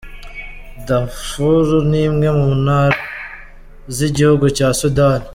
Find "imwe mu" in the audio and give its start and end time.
2.07-2.49